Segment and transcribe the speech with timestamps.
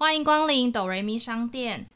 [0.00, 1.88] 欢迎光临哆瑞咪商店。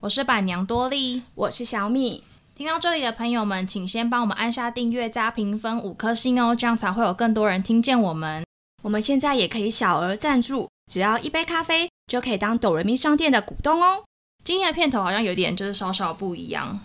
[0.00, 2.22] 我是板娘多莉，我是小米。
[2.54, 8.44] 听到这里的朋友们，请先帮我们按下订阅加评分五颗星哦，这样才会有更多人听见我们。
[8.82, 14.04] 我们现在也可以小额赞助，只要一杯咖啡就可以当哆瑞咪商店的股东哦。
[14.44, 16.78] 今天的片头好像有点就是稍稍不一样，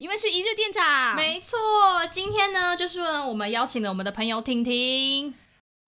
[0.00, 1.14] 因为是一日店长。
[1.14, 1.58] 没错，
[2.10, 5.34] 今天呢就是我们邀请了我们的朋友婷婷。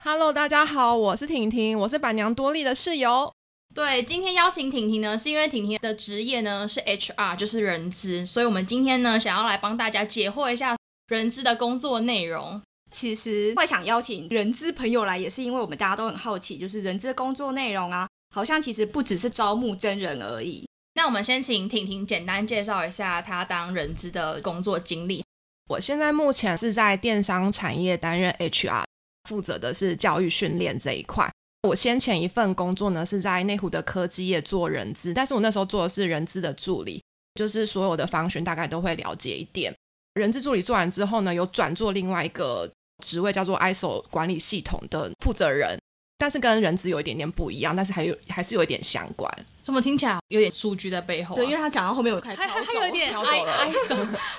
[0.05, 3.33] Hello，大家好，我是婷婷，我是板娘多莉的室友。
[3.75, 10.77] 对，今天邀请婷婷呢，是因为婷婷的职业呢是 HR，就是人资，所以我们今天呢想要来帮大家解惑一下
[11.09, 12.61] 人资的工作内容。
[12.91, 20.69] 其实会想邀请人资朋友来，也是因为我们大家都很好奇，就是人资的工作内容啊，好像其实不只是招募真人而已。
[20.95, 25.25] 那我们先请婷婷简单介绍一下她当人资的工作经历。
[25.69, 28.85] 我现在目前是在电商产业担任 HR，
[29.29, 31.31] 负责的是教育训练这一块。
[31.63, 37.03] 我先前一份工作呢是在内湖的科技业做人资，但是我那时候做的是人资的助理，
[37.37, 39.73] 就是所有的方选大概都会了解一点。
[40.15, 42.71] 人资助理做完之后呢，有转做另外一个
[43.03, 45.81] 职位叫做 ISO 管理系统的负责人，
[46.19, 49.33] 但是跟人资有一点点不一样，但是还有还是有一点相关。
[49.63, 51.37] 怎么听起来有点数据在背后、啊？
[51.37, 53.73] 对，因为他讲到后面，我开始飘走还有一点飘走 I 了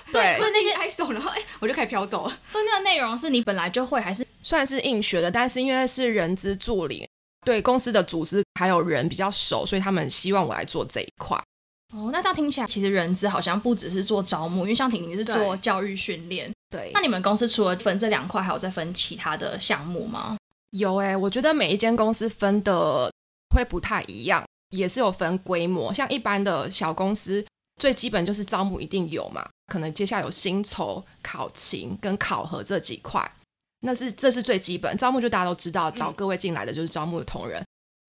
[0.06, 2.38] 所以对所以那些拍手，然后哎，我就开始飘走了。
[2.46, 7.08] 所以那个内容是你本来就会，还是算是硬学的，但是因为是人资助理，
[7.46, 11.38] 对公司的组织还有人比较熟，所以他们希望我来做这一块。
[11.94, 12.10] 哦？
[12.12, 16.52] 那这样听起来，其实人资好像不只是做招募，因为像婷婷是做教育训练。
[16.70, 20.36] 对那你们公司除了分这两块，还有再分其他的项目吗？
[20.72, 23.12] 有诶、我觉得每一间公司分的
[23.56, 25.94] 会不太一样，也是有分规模。
[25.94, 27.46] 像一般的小公司，
[27.80, 33.32] 最基本就是招募一定有嘛，可能接下来有薪酬、考勤跟考核这几块，
[33.82, 34.98] 那是这是最基本。
[34.98, 37.64] 招募就大家都知道，找各位进来的就是招募的同仁。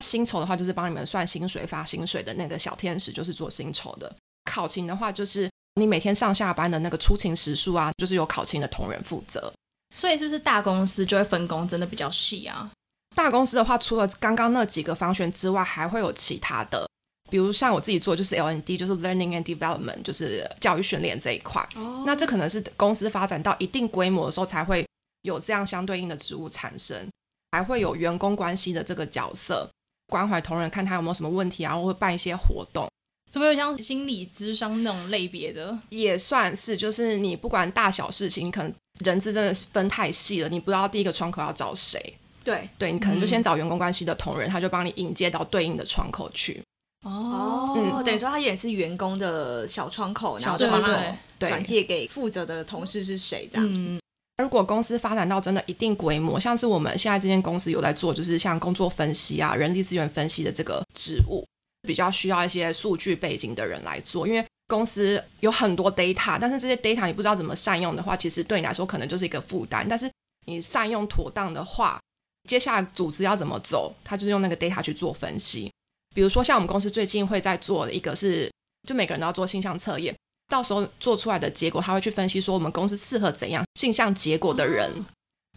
[0.05, 4.15] 薪酬的话，就是帮你们算薪水、发薪水的那个小天使，就是做薪酬的。
[4.51, 9.53] 考勤的话，就是你每天上下班的那个出勤时数啊，就是由考勤的同仁负责。
[9.95, 12.71] 所以是不是大公司就会分工真的比较细啊？
[13.15, 16.89] 大公司的话，除了刚刚那几个方选之外，还会有其他的，
[17.31, 21.67] 比如像我自己做就是 LND，就是 Learning and Development，就是教育训练这一块。
[21.77, 24.87] 哦那这可能是公司发展到一定规模的时候才会
[25.23, 27.09] 有这样相对应的职务产生，
[27.53, 29.69] 还会有员工关系的这个角色，
[30.09, 32.87] 关怀同仁，看他有没有什么问题然后会办一些活动。
[33.31, 35.77] 怎么有像心理智商那种类别的？
[35.89, 38.73] 也算是，就是你不管大小事情，可能
[39.05, 42.69] 人资真的是分太细了，你不知道第一个窗口要找谁，对。
[42.79, 46.63] 对你可能就先找员工关系的同仁，他就帮你引接到对应的窗口去。
[47.03, 47.73] 哦。
[47.75, 50.93] 哦，等于说他也是员工的小窗口，然后小窗口
[51.41, 53.67] 转借给负责的同事是谁这样。
[53.69, 54.01] 嗯，
[54.43, 61.45] 如果公司发展到真的一定规模，像是我们现在这间公司有在做，就是像工作分析啊、人力资源分析的这个职务，
[61.83, 69.87] 比较需要一些数据背景的人来做，因为公司有很多 data，但是这些 data 你不知道怎么善用的话，其实对你来说可能就是一个负担。
[69.89, 70.11] 但是
[70.47, 72.01] 你善用妥当的话，
[72.49, 75.71] 接下来组织要怎么走，他就是用那个 data 去做分析。
[76.15, 78.51] 比如说像我们公司最近会在做的一个是，
[78.87, 80.15] 就每个人都要做性向测验。
[80.53, 84.93] 到时候做出来的结果，他会去分析说我们公司适合怎样性向结果的人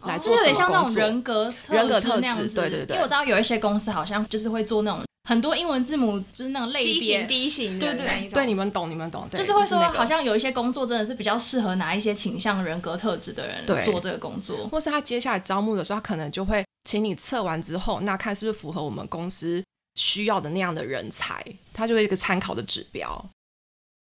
[0.04, 2.48] 来做什么点像那种人格人格特质。
[2.48, 7.26] 对对对因为我知道有一些公司好像就是会做那种很多英文字母，就是那种类 C 别型、。
[7.26, 14.66] D 型的对对那一种对，你们懂，你们懂，对就是会说，好像有一些工作真的是比较适合哪一些倾向人格特质的人做这个工作。
[14.68, 19.62] 或是他接下来招募的时候，他可能就会请你测完之后，那看是不是符合我们公司
[19.96, 23.30] 需要的那样的人才，他就是一个参考的指标。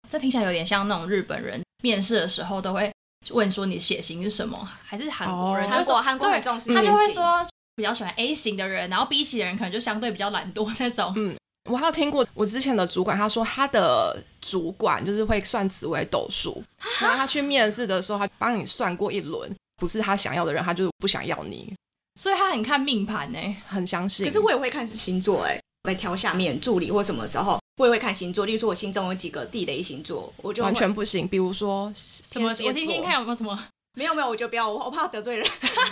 [0.08, 2.94] 这听起来有点像那种日本人面试的时候都会
[3.32, 5.68] 问说你血型是什么，还是韩国人？
[5.68, 7.44] 哦就是说韩国韩国很重视他就会说
[7.76, 11.12] 比较喜欢 A 型的人，然后 B 型的人可能就相对比较懒惰那种。
[11.18, 11.36] 嗯
[11.72, 16.64] 我还有听过我之前的主管，他说他的主管就是会算紫微斗数，
[17.02, 21.74] 然后他去面试的时候，他帮你算过一轮，不是他想要的人，他就不想要你，
[22.20, 23.40] 所以他很看命盘呢。
[23.68, 24.26] 很相信。
[24.26, 28.46] 可是我也会看星座哎、在挑下面助理或什么时候，我也会看星座。
[28.46, 32.48] 例如说，我心中有几个地雷星座，我就完全不行，比如说什么？
[32.48, 33.68] 我听听看有没有什么？
[33.98, 35.48] 没有没有，我就不要，我我怕得罪人。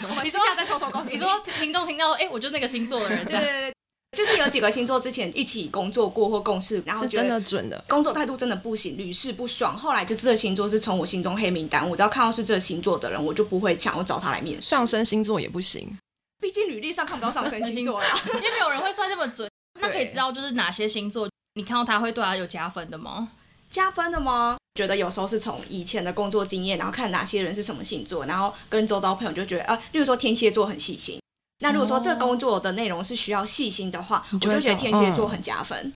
[0.10, 3.26] 我 们你说私下再偷偷告诉你说听众听到，哎、我就那个星座的人。
[3.26, 3.74] 对对对，
[4.18, 7.84] 就是有几个星座之前一起工作过或共事，然后是真的准的。
[7.88, 9.78] 工作态度真的不行，屡试不爽。
[9.78, 14.68] 后来就是这个星座是从我心中黑名单，我只要看到是这个星座的人，我就不会想要找他来面试。
[14.68, 15.98] 上升星座也不行，
[16.44, 18.06] 毕竟履历上看不到上升 星座啦。
[18.28, 19.50] 因为没有人会算这么准。
[19.80, 23.30] 那可以知道就是哪些星座，你看到他会对他有加分的吗？
[23.70, 24.58] 加分的吗？
[24.76, 31.18] 觉得有时候是从以前的工作经验，然后看哪些人是什么星座，然后跟周遭朋友就觉得啊，例如说天蝎座很细心。
[31.60, 35.94] 那如果说这个工作的内容是需要细心的话，我就觉得天蝎座很加分。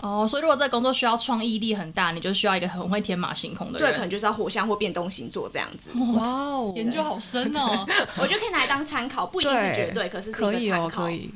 [0.00, 5.90] 哦，所以如果这个工作需要创意力很大，你就需要一个很会天马行空的人对，可能就是要火象或变动星座这样子。
[6.16, 7.86] 哇哦，研究好深哦。
[8.16, 11.02] 我觉得可以拿来当参考，不一定是绝对，可是是可以哦，一个参考。
[11.04, 11.30] 可以。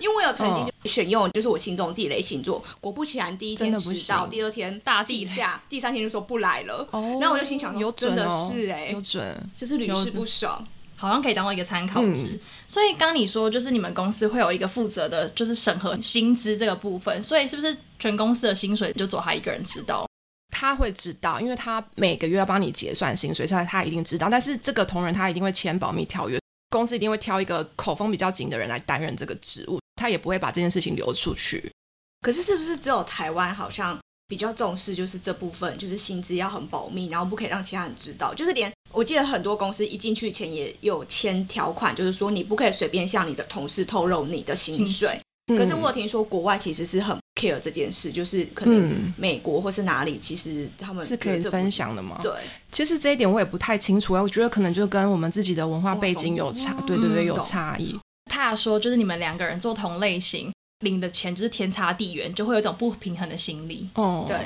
[0.00, 6.88] 因为我有曾经就选用，就是我心中地雷星座，果不其然，第一天迟到，第二天大地雷请假，第三天就说不来了。
[6.90, 9.50] 哦然后我就心想有准真的哦，是欸有准。
[9.54, 10.66] 就是屡试不爽。
[11.00, 12.26] 好像可以当做一个参考值。
[12.34, 17.20] 嗯所以刚你说，就是你们公司会有一个负责的，就是审核薪资这个部分。
[17.20, 20.06] 所以是不是全公司的薪水就只有他一个人知道？
[20.54, 24.28] 他会知道，因为他每个月要帮你结算薪水，所以他一定知道。
[24.30, 26.38] 但是这个同仁他一定会签保密条约，
[26.68, 31.72] 公司一定会挑一个口风比较紧的人来担任这个职务，他也不会把这件事情流出去。
[32.20, 33.98] 可是是不是只有台湾好像
[34.28, 38.32] 比较重视，就是这部分，就是薪资要很保密，然后不可以让其他人知道。
[38.34, 45.20] 就是连我记得很多公司一进去前也有签条款，就是说你不可以随便向你的同事透露你的薪水。
[45.56, 52.20] 可是我有听说国外其实是很 care 这件事，就是可能嗯美国或是哪里，其实他们是可以分享的吗？
[52.22, 52.32] 对，
[52.70, 57.98] 其实这一点我也不太清楚啊，我觉得可能就跟我们自己的文化背景有差，对对对，有差异。
[58.30, 60.52] 怕说就是你们两个人做同类型，
[60.84, 63.88] 领的钱就是天差地远，就会有一种不平衡的心理。
[63.94, 64.36] 哦，对，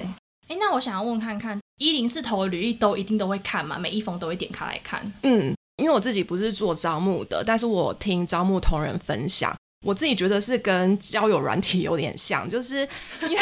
[0.48, 3.78] 哎，那我想要问看看，一零四投的履历都一定都会看嘛？
[3.78, 5.12] 每一封都会点开来看？
[5.22, 9.54] 嗯，因为我自己不是做招募的，但是我听招募同仁分享，
[9.84, 12.88] 我自己觉得是跟交友软体有点像，就是
[13.22, 13.36] 因为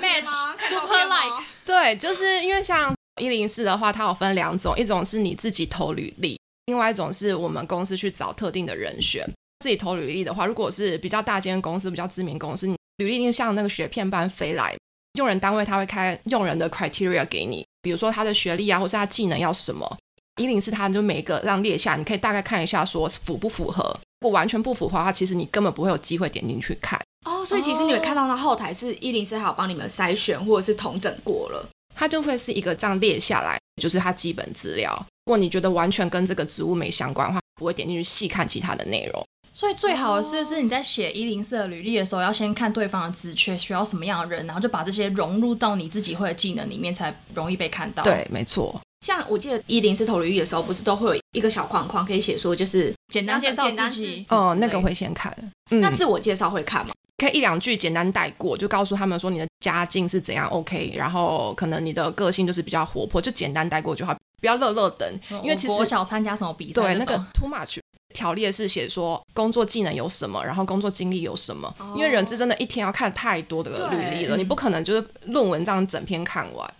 [0.00, 9.24] Match 吗 看照 super 片吗 like 对，就是因为像一零四的话，它有分两种，一种是你自己投履历，另外一种是我们公司去找特定的人选。
[9.60, 14.74] 自己投履历的话，如果是比较大间公司、比较知名公司，你履历一定像那个雪片般飞来，
[15.14, 19.98] 用人单位他会开用人的 criteria 给你，比如说他的学历啊，或是他技能要什么。
[20.40, 23.84] 一零四他就每一个让列下，你可以大概看一下说符不符合。
[24.20, 26.98] 如果完全不符合的话，其实你根本不会有机会点进去看。
[27.26, 31.68] 哦，所以其实你们看到那后台是一零四，还有帮你们筛选或者是统整过了。
[31.94, 34.94] 它就会是一个这样列下来，就是它基本资料。
[35.26, 39.26] 如果你觉得完全跟这个职务没相关的话，不会点进去细看其他的内容。
[39.52, 48.80] 所以最好的是，是你在写一零四的履历的时候，要先看对方的职缺需要什么样的人，然后就把这些融入到你自己会的技能里面，才容易被看到。，对，没错。
[49.04, 55.34] 像我记得一零四投履历的时候，不是都会有一个小框框可以写说，就是简单介绍自己自哦，那个会先看。
[55.70, 56.92] 嗯，那自我介绍会看吗？
[57.16, 65.20] 可以一两句简单带过，就告诉他们说你的家境是怎样 OK，然后可能你的个性就是比较活泼，就简单带过就好，不要乐乐等。
[65.42, 67.78] 因为其实国小参加什么比赛对那个 too much
[68.12, 71.74] 条列是写说工作技能有什么，然后工作经历有什么。
[71.78, 76.74] 哦因为人资真的一天要看太多的履历了，你不可能就是论文这样整篇看完。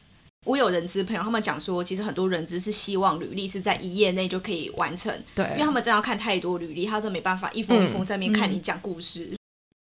[0.47, 9.31] 我有人资朋友，他们讲说，其实很多人资是希望履历是在一页内就可以完成，对，因为他们真的要看太多履历，他真的没办法一封一封在那边看嗯你讲故事。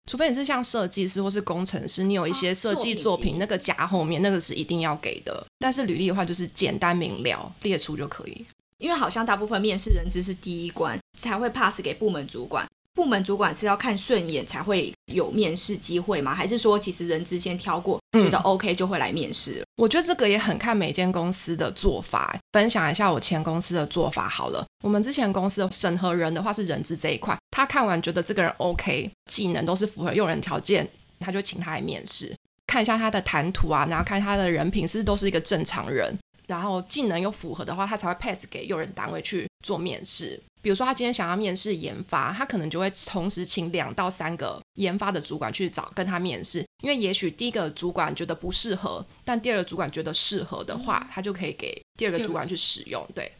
[0.09, 5.45] 除非你是像设计师或是工程师，你有一些设计作品，作品那个夹后面那个是一定要给的。
[5.59, 8.45] 但是履历的话，就是简单明了列出就可以。
[8.79, 12.65] 因为好像大部分面试人资是第一关，才会 pass 给部门主管。
[12.95, 16.35] 部门主管是要看顺眼才会有面试机会吗？
[16.35, 19.65] 还是说其实人之先挑过，嗯觉得 OK 就会来面试了？
[19.77, 22.37] 我觉得这个也很看每间公司的做法。
[22.51, 24.65] 分享一下我前公司的做法好了。
[24.83, 30.85] 我们之前公司的审核人的话是人资这一块，他看完觉得这个人 OK，技能都是符合用人条件，
[31.19, 32.35] 他就请他来面试，
[32.67, 40.41] 看一下他的谈吐啊，然后看他的人品是不是都是一个正常人，然后技能又符合的话，他才会 pass 给用人单位去做面试。
[40.61, 53.07] 比如说，他今天想要面试研发，他可能就会同时请两到三个研发的主管去找跟他面试，因为也许第一个主管觉得不适合，但第二个主管觉得适合的话，他就可以给第二个主管去使用。
[53.15, 53.31] 对，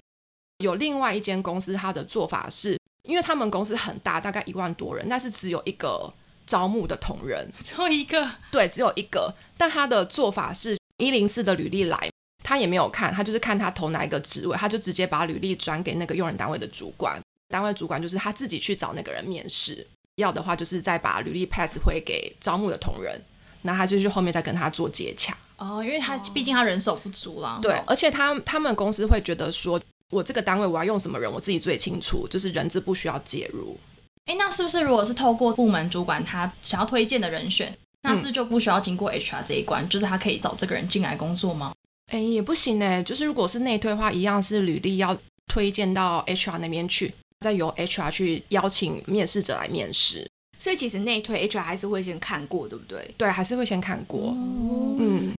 [0.59, 6.11] 有另外一间公司，他的做法是，因为他们公司很大，大概一万多人，但是只有一个
[6.47, 8.29] 招募的同仁， 只有一个。
[8.51, 12.09] 对，只有一个，但他的做法是一零四的履历来，
[12.49, 23.21] 他也没有看，他就是看他投哪一个职位，他就直接把履历转给那个用人单位的主管，单位主管就是他自己去找那个人面试，要的话就是再把履历 pass 回给招募的同仁，
[23.61, 25.37] 那他就去后面再跟他做接洽。
[25.57, 27.59] 哦，因为他毕竟他人手不足啦。
[27.61, 29.79] 对，而且他他们公司会觉得说，
[30.09, 33.77] 我这个单位我要用什么人，我自己最清楚，就是人资不需要介入。
[34.25, 41.73] 哎，那是不是如果是透过部门主管他想要推荐的人选，那是不是就不需要经过 HR 这一关，就是他可以找这个人进来工作吗？
[42.09, 50.29] 哎，也不行哎，就是如果是内推的话，一样是履历要推荐到 HR 那边去，再由 HR 去邀请面试者来面试。
[50.59, 53.09] 所以其实内推 HR 还是会先看过，对不对？
[53.17, 54.31] 对，还是会先看过。
[54.31, 55.33] 哦，嗯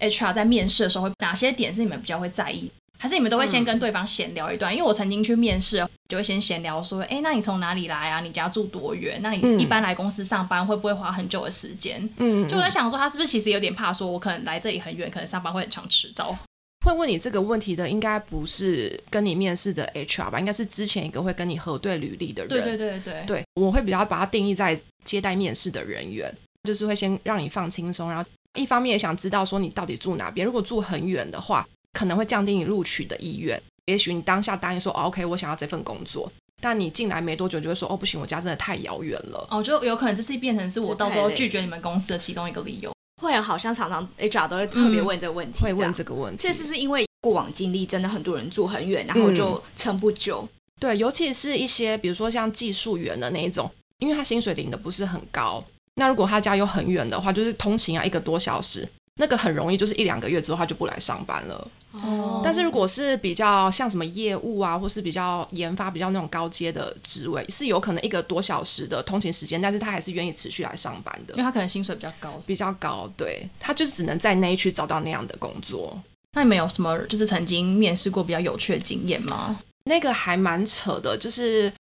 [0.00, 2.70] ，HR 在面试的时候，会哪些点是你们比较会在意？
[3.00, 4.70] 还是你们都会先跟对方闲聊一段？
[4.70, 8.20] 因为我曾经去面试，就会先闲聊说，哎，那你从哪里来啊？
[8.20, 9.18] 你家住多远？
[9.22, 12.06] 那你一般来公司上班会不会花很久的时间？
[12.18, 16.36] 嗯，就在想说，他是不是其实有点怕，说我可能来这里很远，可能上班会很常迟到。
[16.84, 20.38] 会问你这个问题的，应该不是跟你面试的 HR 吧？
[20.38, 22.50] 应该是之前一个会跟你核对履历的人。
[22.50, 26.30] 对对对对对，我会比较把它定义在接待面试的人员，
[26.64, 28.28] 就是会先让你放轻松，然后
[28.58, 30.44] 一方面也想知道说你到底住哪边。
[30.44, 33.60] 如果住很远的话，可能会降低你录取的意愿。
[33.86, 36.30] 也许你当下答应说 OK，我想要这份工作，
[36.60, 39.46] 但你进来没多久就会说哦不行，我家真的太遥远了。
[39.50, 42.92] 哦，就有可能这是变成是我到时候拒绝你们公司的其中一个理由。
[43.20, 46.42] 会好像常常 HR 都会特别问这个问题，会问这个问题。
[46.42, 50.48] 这是不是因为过往经历真的很多人住很远，然后就撑不久？
[50.78, 55.62] 对，尤其是一些比如说像技术员的那一种，因为他薪水领的不是很高，
[55.96, 58.88] 那如果他家又很远的话，就是通勤啊一个多小时。
[59.20, 61.68] 那个很容易，就是一两个月之后他就不来上班了。
[61.92, 73.10] 哦，但是如果是比较像什么业务啊，或是比较研发、比较那种高阶的职位，是有可能一个多小时的通勤时间，但是他还是愿意持续来上班的，因为他可能薪水比较高，比较高。
[73.14, 76.00] 对，他就是只能在那一区找到那样的工作。
[76.32, 79.60] 那你们有什么就是曾经面试过比较有趣的经验吗？
[79.84, 81.72] 那个还蛮扯的，就是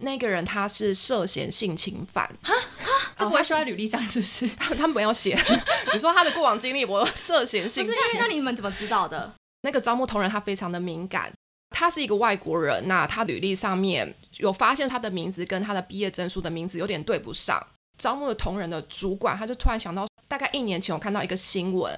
[0.00, 2.28] 那个人他是涉嫌性侵犯。
[3.16, 4.48] 这不会说在履历上，是不是？
[4.56, 5.38] 他 他们没有写。
[5.92, 7.92] 你说他的过往经历，我涉嫌性侵。
[8.18, 9.32] 那你们怎么知道的？
[9.62, 11.32] 那个招募同仁他非常的敏感，
[11.70, 17.64] 他是一个外国人，那他履历上面有发现他的名字跟他的毕业证书的名字有点对不上。
[17.96, 21.92] 招募的同仁的主管他就突然想到，大概一年前我看到一个新闻，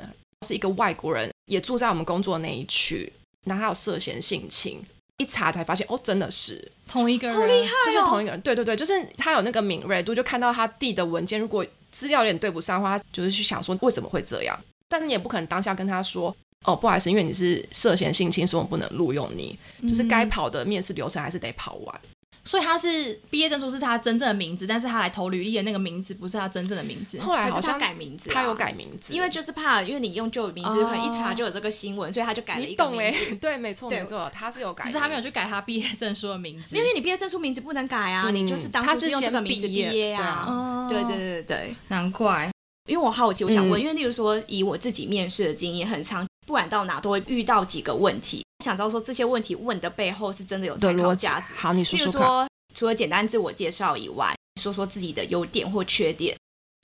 [0.46, 3.10] 是一个外国人也住在我们工作那一区，
[3.44, 4.84] 那他有涉嫌性侵。
[5.18, 8.40] 一查才发现，哦，真的是同一个人，就是同一个人。
[8.42, 14.58] 对对对，就是他有那个敏锐度，就看到他递的文件，如果资料有点对不上的话，就是去想说为什么会这样。
[14.88, 19.58] 但是你也不可能当下跟他说，哦，不好意思，因为你是涉嫌性侵，所以我们不能录用你。
[19.82, 22.00] 就是该跑的面试流程还是得跑完。
[22.46, 27.18] 所以他是毕业证书是他真正的名字，但是他来投履历的那个名字不是他真正的名字。
[27.20, 33.34] 后来好像改名字，他有改名字，因为就是怕，因为你用旧名字，可能一查就有这个新闻，所以他就改了一个名字。
[33.42, 36.76] 对，没错没错，他是有改，只是他没有去改他毕业证书的名字。
[36.76, 40.86] 因为你毕业证书名字不能改啊，你就是当初是用这个名字毕业啊。
[40.88, 42.48] 对对对对，难怪。
[42.88, 51.54] 因为我好奇，我想问，因为例如说以我自己面试的经验很长，不管到哪都会遇到几个问题，想知道说这些问题问的背后是真的有参考价值。
[51.54, 52.48] 好，你说说看。
[52.75, 56.36] 除了简单自我介绍以外，说说自己的优点或缺点，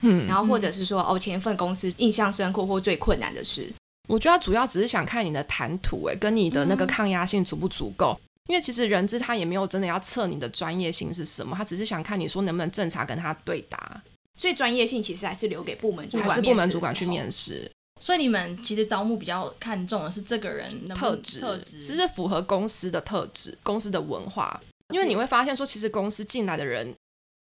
[0.03, 3.71] 嗯，然后或者是说哦，前一份公司印象深刻或最困难的事。
[4.07, 8.19] 我觉得主要只是想看你的谈吐，哎，跟你的那个抗压性足不足够。
[8.49, 14.01] 因为其实人资他也没有真的要测你的专业性是什么，他只是想看你说能不能正常跟他对答。
[14.35, 17.71] 所以专业性其实还是留给部门主管，还是部门主管去面试。
[18.03, 24.59] 所以你们其实招募比较看重的是这个人的特质，特质其实符合公司的特质，公司的文化。
[24.89, 26.93] 因为你会发现，说其实公司进来的人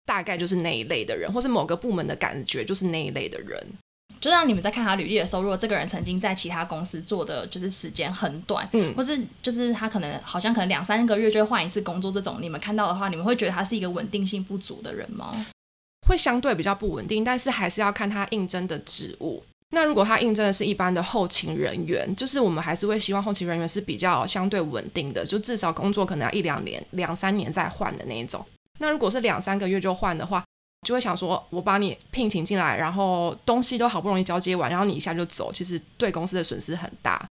[0.06, 3.60] 大概就是那一类的人，或是某个部门的感觉就是那一类的人。
[4.20, 15.44] 就让你们在看他履历的时候，如果这个人曾经在其他公司做的就是时间很短，嗯，或是就是他可能好像可能两三个月就会换一次工作这种，你们看到的话，你们会觉得他是一个稳定性不足的人吗？
[16.06, 19.42] 会相对比较不稳定，但是还是要看他应征的职务。
[19.74, 28.44] 那如果他应征的是一般的后勤人员，就是我们还是会希望后勤人员是比较相对稳定的，就至少工作可能要一两年、两三年再换的那一种。
[28.78, 30.44] 那如果是两三个月就换的话，
[30.86, 37.26] 就会想说，我把你聘请进来，然后东西都好不容易交接完，然后你一下就走，其实对公司的损失很大。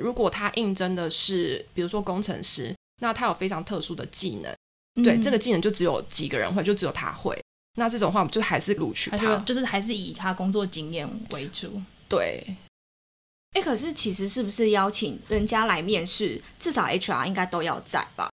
[0.00, 7.36] 如果他应征的是比如说工程师，那他有非常特殊的技能，对这个技能就只有几个人会，就只有他会。
[7.74, 11.80] 那这种话，我们就还是录取他，就是还是以他工作经验为主。
[12.08, 12.44] 对，
[13.52, 18.28] 哎，可是其实是不是邀请人家来面试，至少 HR 应该都要在吧？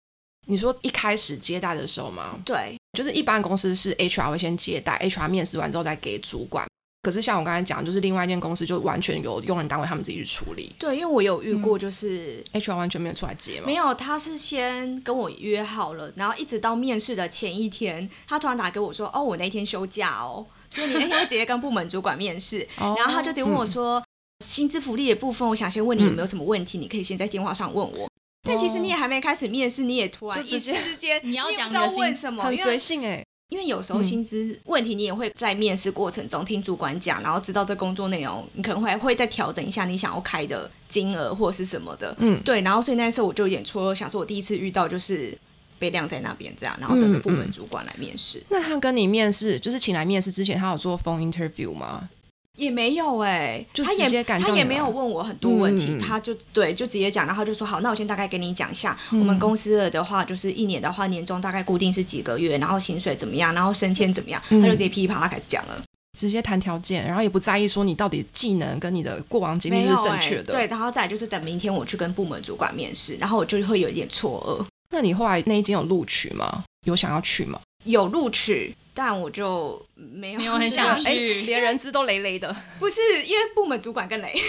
[0.47, 2.39] 你说一开始接待的时候吗？
[2.45, 6.67] 对，就是一般公司是 HR 会先接待，HR 面试完之后再给主管。
[7.05, 10.75] 可是像我刚才讲，就是另外一间公司就完全由用人单位他们自己去处理。
[10.79, 13.67] 对，因为我有遇过，就是 HR 完全没有出来接嘛。
[13.67, 24.03] 没有，他是先跟我约好了，然后一直到面试的前一天，他突然打给我说：“哦，我那天休假哦，所以你那天会直接跟部门主管面试。”然后他就直接问我说
[24.43, 28.09] ：“薪资福利的部分，我想先问你有没有什么问题，你可以先在电话上问我。”
[28.49, 33.23] 但其实你也还没开始面试，你也突然一时之间你要讲问什么，很随性哎。
[33.51, 42.15] 因为有时候薪资问题，你也会在面试过程中听主管讲，然后知道这工作内容，你可能会会再调整一下你想要开的金额或是什么的。
[42.19, 42.61] 嗯，对。
[42.63, 45.37] 然后所以那次我就有点错，想说我第一次遇到就是
[45.79, 48.43] 被晾在那边这样，然后等着部门主管来面试。
[48.49, 52.09] 那他跟你面试，就是请来面试之前，他有做 phone interview 吗？
[52.57, 65.83] 也没有哎、就他也直接敢他也没有问我很多问题，他就对就直接讲，然后就说好，那我先大概给你讲一下，嗯我们公司的话就是一年的话，年终大概固定是几个月，然后薪水怎么样，然后升迁怎么样，嗯他就直接噼里啪啦开始讲了，
[66.17, 70.53] 直接谈条件，然后也不在意说你到底技能跟你的过往经历是正确的。
[70.53, 76.63] 对，然后再就是等明天我去跟部门主管面试，然后我就会有一点错愕，那你后来那一间有录取吗？
[76.87, 77.59] 有想要去吗？
[77.85, 82.55] 有录取，但我就没有没有很想就是去 连人资都累累的。
[82.79, 84.33] 不是因为部门主管更累。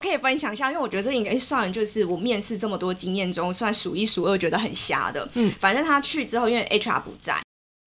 [0.00, 5.28] 可以分享一下，因为我觉得这应该算就是我面试这么多经验中算数一数二觉得很瞎的。
[5.34, 7.40] 嗯反正他去之后，因为 HR 不在，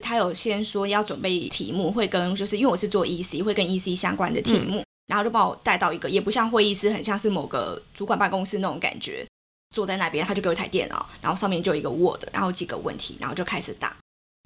[0.03, 9.25] 他有先说要准备题目，会跟就是因为我是做 EC，会跟 EC 相关的题目，然后就把我带到一个也不像会议室，很像是某个主管办公室那种感觉。
[9.73, 13.95] 坐在那边，他就给我一台电脑，然后上面就有一个 Word，然后几个问题，然后就开始打。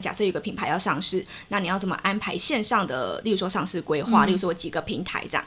[0.05, 5.43] 假设有个品牌要上市，那你要怎么安排线上的，例如说上市规划，嗯例如说几个平台这样。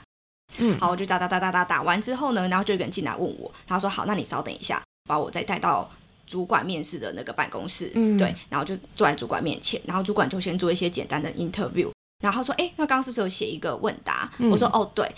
[0.57, 5.89] 嗯，好，我就打打打打打打完之后呢，然后就有人进来问我，然后说好，那你稍等一下，把我再带到
[6.27, 11.89] 主管面试的那个办公室，嗯对，然后就坐在主管面前，然后主管就先做一些简单的 interview，
[12.21, 14.29] 然后说，哎，那刚刚是不是有写一个问答？
[14.39, 15.09] 嗯我说，哦，对，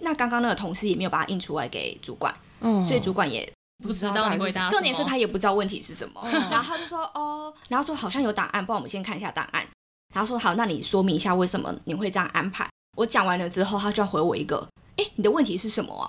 [0.00, 3.52] 那刚刚那个同事也没有把它印出来给主管，嗯所以主管也。
[3.82, 9.66] 不知道你会答重点是他也不知道问题是什么，嗯然后他就说哦，然后说好像有档案，不然我们先看一下档案。
[10.14, 12.66] 然后说好，那你说明一下为什么你会这样安排。
[12.96, 14.66] 我讲完了之后，他就要回我一个，
[14.96, 16.08] 哎，你的问题是什么啊？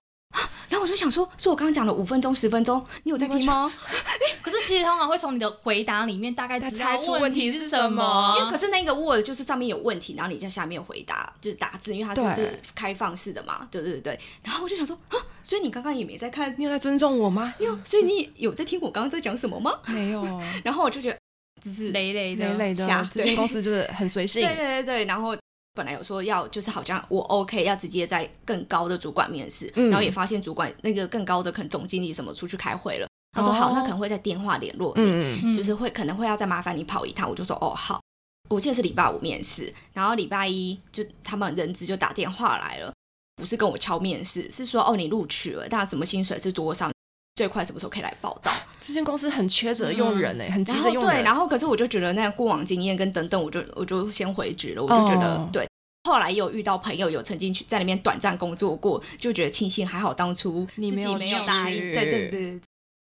[0.70, 3.72] 然后我就想说，是我刚刚讲了五分钟、十分钟，你有在听吗？
[4.42, 8.36] 可是其实通常会从你的回答里面大概知道猜出问问题是是什么么。
[8.40, 14.20] 因为可是那个 Word 就是上面有问题，然后你在下面回答，就是打字，因为它是就是开放式的嘛，对对对对。
[14.44, 17.54] 然后我就想说，啊，所以你刚刚也没在看，你有在尊重我吗？
[17.60, 19.80] 你有，所以你有在听我刚刚在讲什么吗？
[19.88, 20.24] 没有，
[20.64, 21.18] 然后我就觉得，
[21.62, 23.10] 只是累累的，累累瞎的。
[23.12, 24.56] 这间公司就是很随性对。
[24.56, 25.36] 对对对，然后
[25.78, 38.02] 本来有说要就是好像我 OK 要直接在更高的主管面试，嗯然后也发现主管那个更高的可能总经理什么出去开会了，他说哦好，那可能会在电话联络你，就是会可能会要再麻烦你跑一趟，我就说哦好。
[38.50, 42.94] 我记得是礼拜五面试，然后礼拜一就他们人资就打电话来了，
[43.36, 46.90] 不是跟我敲面试，是说哦你录取了，那什么薪水是多少，
[47.36, 48.54] 最快什么时候可以来报道？
[48.80, 51.24] 这间公司很缺着用人哎，很急着用人。
[51.26, 55.67] 然后可是我就觉得那个过往经验跟等等，我就我就先回绝了，我就觉得、哦对。
[56.08, 61.76] 后来也有遇到朋友有曾经去在那边短暂工作过，就觉得庆幸还好当初你没有答应。
[61.76, 62.62] 去对对对对，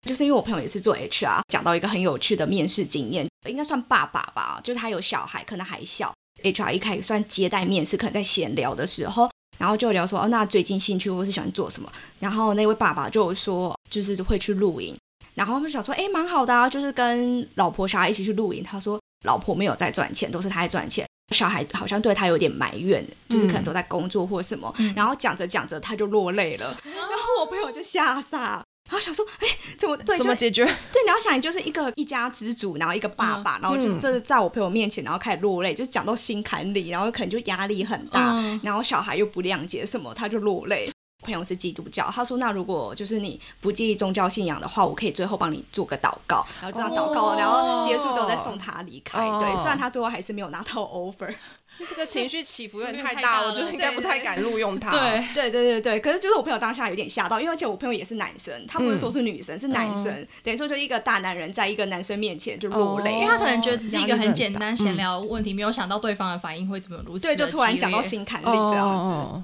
[0.06, 6.14] 就是因为我朋友也是做 HR，讲到一个很有趣的面试经验，应该算爸爸吧，就是他有小孩，可能还小。
[6.44, 11.92] HR 一开始算接待面试，可能在闲聊的时候，然后就聊说哦，那最近兴趣或是喜欢做什么？
[12.20, 14.94] 然后那位爸爸就说，就是会去露营。
[15.36, 18.62] 然后他们就想说，哎，蛮好的啊，就是跟老婆小孩一起去露营。
[18.62, 21.08] 他说，老婆没有在赚钱，都是他在赚钱。
[21.32, 24.74] 小孩好像对他有点埋怨，就是可能都在工作或什么。
[24.80, 28.64] 嗯然后讲着讲着他就落泪了，然后我朋友就吓傻。
[28.90, 30.18] 然后想说，哎，怎么对？
[30.18, 30.66] 怎么解决？
[30.92, 40.90] 对，你要想，你就是一个一家之主，然后一个爸爸，然后就是在我朋友面前，然后开始落泪，就是讲到心坎里，然后可能就压力很大，嗯然后小孩又不谅解什么，他就落泪。
[41.22, 49.28] 朋友是基督教，他说：“那如果就是你不介意宗教信仰的话，我可以最后帮你做个祷告，然后这样祷告，哦然后结束之后再送他离开。
[49.28, 51.34] 哦对，虽然他最后还是没有拿到 offer。
[51.88, 54.92] 这个情绪起伏有点太太大，了 我觉得应该不太敢录用他。
[54.92, 63.14] 对，对对对对，可是就是我朋友当下有点吓到，因为而且我朋友也是男生，他不是说是女生，是男生，等于说就一个大男人在一个男生面前就落泪。
[63.14, 68.10] 因为他可能觉得只是一个很简单闲聊的问题，没有想到对方的反应会怎么如此对，就突然讲到心。
[68.20, 69.44] 心坎里这样子。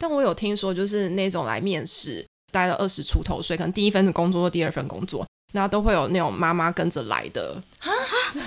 [0.00, 7.62] 哦但我有听说，就是那种来面试，待了二十出头岁，可能第一份工作或第二份工作，那都会有那种妈妈跟着来的，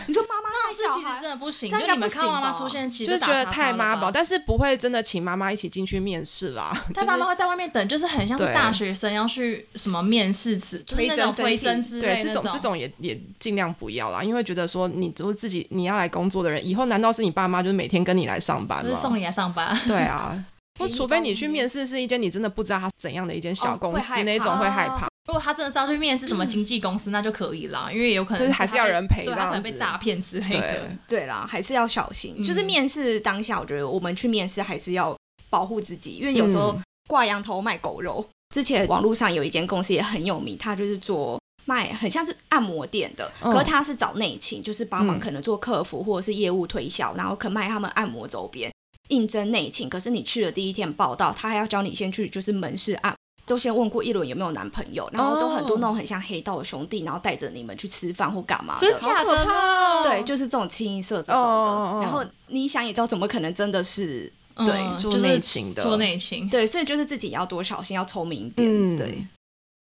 [0.07, 6.75] 你说妈妈那是其实真的不行，就你们看到妈妈出现，其就实是觉得太妈宝，但是不会真的请妈妈一起进去面试啦。
[6.95, 18.89] 但妈妈会在外面等，就是很像是大学生要去什么面试词，就是那种推推甄甄之类那对这种这种也也尽量不要啦，因为觉得说你就是自己你要来工作的人，以后难道是你爸妈就是每天跟你来上班吗？
[18.89, 19.77] 就是送你来上班。
[19.85, 20.43] 对啊，
[20.79, 25.07] 或陪你除非你去面试是一间你真的不知道它怎样的一间小哦公司、那种会害怕。
[25.25, 30.91] 如果他真的是要去面试什么经纪公司，那就可以啦，因为有可能就是还是要人陪对他可能被诈骗之类对的。
[31.07, 32.35] 对啦，还是要小心。
[32.37, 35.15] 嗯就是面试当下，我觉得我们去面试还是要
[35.49, 38.25] 保护自己，因为有时候嗯挂羊头卖狗肉。
[38.53, 48.69] 之前网络上有一间公司也很有名，他就是做卖很像是按摩店的，嗯可是他是找内勤，就是帮忙嗯可能做客服或者是业务推销，然后可卖他们按摩周边。
[49.13, 53.13] 应征内勤，可是你去了第一天报道，他还要教你先去就是门市按。
[53.45, 58.87] 都先问过一轮有没有男朋友，然后都很多那种很像黑道的兄弟，然后带着你们去吃饭或干嘛的。
[58.87, 60.03] 真假的好可怕哦？
[60.03, 62.01] 对，就是这种清一色这种的。
[62.01, 66.49] 然后你想也知道，怎么可能真的是对做内勤的做内勤。
[66.49, 68.65] 对，所以就是自己要多小心，要聪明一点。
[68.65, 69.27] 嗯对，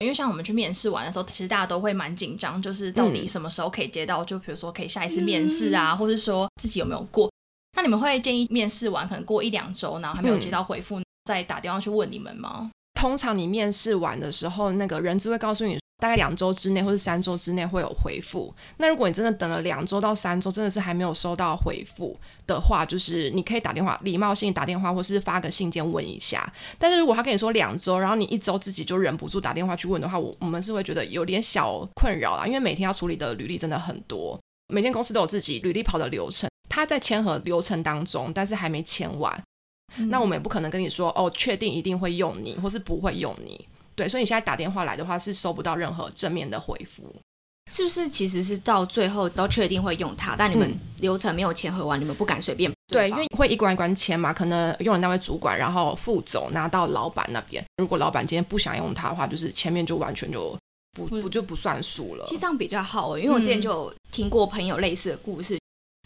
[0.01, 7.31] 因为像我们去面试完的时候，其实大家都会蛮紧张，就是到底嗯什么时候可以接到，就比如说可以下一次面试啊，或是说自己有没有过。
[7.75, 12.71] 那你们会建议面试完可能过一两周，然后还没有接到回复，再打电话去问你们吗？
[12.95, 18.55] 通常你面试完的时候，那个人资会告诉你，大概两周之内或是三周之内会有回复。
[18.79, 26.51] 那如果你真的等了两周到三周，真的是还没有收到回复的话，就是你可以打电话，礼貌性打电话，或是发个信件问一下。
[26.79, 34.41] 但是如果他跟你说两周，然后你一周自己就忍不住打电话去问的话，我我们是会觉得有点小困扰啦，因为每天要处理的履历真的很多，
[34.73, 39.43] 每间公司都有自己履历跑的流程，他在签合流程当中，但是还没签完。
[40.09, 43.65] 那我们也不可能跟你说哦，确定一定会用你，或是不会用你。
[43.95, 47.05] 对，所以你现在打电话来的话，是收不到任何正面的回复。
[47.71, 57.65] 是不是其实是到最后都确定会用它，但你们嗯流程没有签合完，你们不敢随便对，因方为会一关一关签嘛，可能用人单位主管，然后副总拿到老板那边。
[57.77, 60.59] 如果老板今天不想用他的话，就是前面就完全就
[60.97, 62.25] 不不不就不算数了。
[62.25, 65.57] 其实这样比较好欸，因为我之前嗯就有听过朋友类似的故事。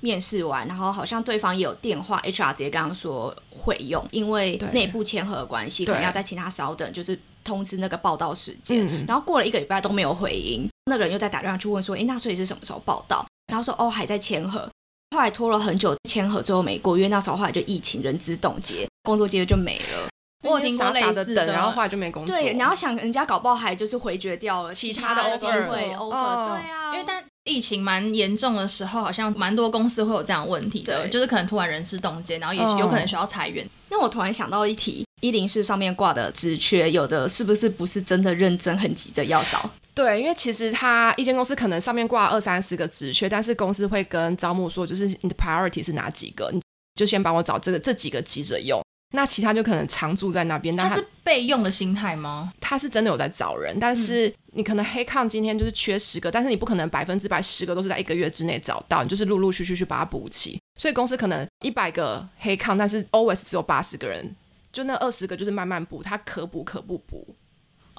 [0.00, 8.86] 面试完，然后好像对方也有电话，HR 直接跟他说会用，因为内部签合的关系，可能要再请他稍等，就是通知那个报道时间。
[8.86, 13.26] 嗯，然后过了一个礼拜都没有回音，那个人又在打电话去问说，哎，那所以是什么时候报道？
[13.52, 14.70] 然后说哦还在签合，
[15.16, 20.08] 后来拖了很久签合，最后没过，因为那时候后来就疫情，人资冻结，工作机会就没了。
[20.44, 22.34] 我有听过傻傻的等，类似的然后后来就没工作。
[22.34, 33.66] 对，你要想人家搞不好还就是回绝掉了其他的的 offer 机会哦 offer，对啊，因为但疫情蛮严重的时候，好像蛮多公司会有这样的问题的，对就是可能突然人事冻结，然后也嗯有可能需要裁员。
[33.88, 39.68] 那我突然想到一题，一零四上面挂的职缺，有的是不是不是真的认真很急着要找？
[39.94, 46.60] 对，因为其实他一间公司可能上面挂二三十个职缺，但是公司会跟招募说，就是你的 priority 是哪几个，你
[46.94, 50.74] 就先帮我找这个这几个急着用，那其他就可能常住在那边。
[50.76, 52.52] 但他他是备用的心态吗？
[52.60, 60.60] 他是真的有在找人，但是你可能黑抗今天就是缺十个，但是你不可能百分之百十个都是在一个月之内找到，你就是陆陆续续去把它补齐。
[60.76, 64.36] 所以公司可能一百个黑抗，但是 always 只有八十个人，
[64.72, 67.34] 就那二十个就是慢慢补，他可补可不补。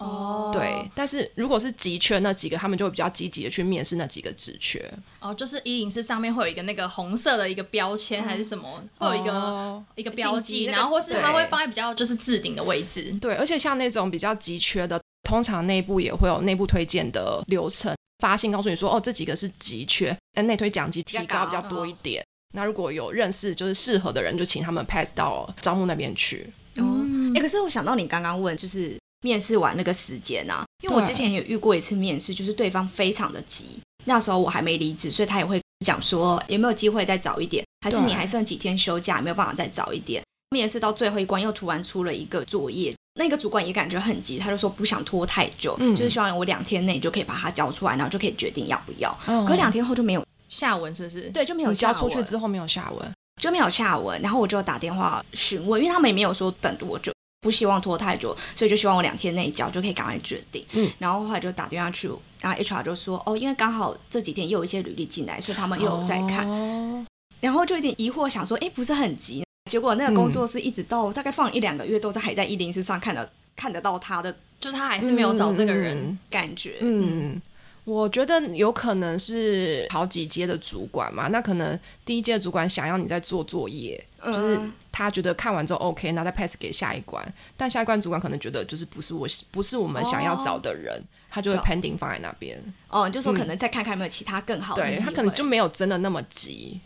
[0.06, 4.84] 哦，对，但是如果是急缺那几个，他们就会比较积极的去面试那几个职缺，
[5.20, 9.84] 哦，就是一零四上面会有一个那个红色的一个标签、还是什么，会有一个、哦。
[9.96, 11.44] 一个标记，那个然后或是它对。
[11.44, 13.12] 会放在比较就是置顶的位置。
[13.22, 22.24] 对，而且像那种比较急缺的，通常内部也会有内部推荐的流程，发信告诉你说，哦，这几个是急缺，但内推奖金提高比较多一点。
[22.54, 26.50] 那如果有认识就是适合的人，就请他们 pass 到招募那边去。
[26.78, 27.34] 哦，嗯。
[27.36, 40.24] 哎、可是我想到你刚刚问，就是面试完那个时间啊，因为我之前也遇过一次面试，就是对方非常的急，那时候我还没离职，所以他也会讲说有没有机会再早一点，还是你还剩几天休假，没有办法再早一点。
[40.52, 49.16] 面试到最后一关，又突然出了一个作业，那个主管也感觉很急，他就说不想拖太久，嗯就是希望我两天内就可以把它交出来，然后就可以决定要不要。
[49.28, 51.30] 嗯可两天后就没有，下文是不是？
[51.30, 60.64] 对，就没有交出去之后没有下文，就没有下文，然后我就打电话询问，因为他们也没有说等多久，不希望拖太久，所以就希望我两天内交就可以赶快决定。
[60.74, 62.10] 嗯，然后后来就打电话去，
[62.42, 67.06] 然后 HR 就说，哦，因为刚好这几天又有一些履历进来，所以他们又有在看，哦
[67.40, 75.98] 然后就有点疑惑，想说，哎，不是很急，结果那个工作室一直到大概放一两个月，都在还在一零四上看得看得到他的就是他还是没有找这个人。
[75.98, 76.76] 嗯感觉。
[76.82, 77.42] 嗯，
[77.86, 84.60] 我觉得有可能是好几阶的主管嘛，那可能第一阶的主管想要你在做作业，嗯就是
[84.92, 96.80] 他觉得看完之后 OK，然后再 pass 给下一关，但下一关主管可能觉得就是不是我不是我们想要找的人，他就会 pending 放在那边，哦，就说可能再看看有没有其他更好的机会，对他可能就没有真的那么急。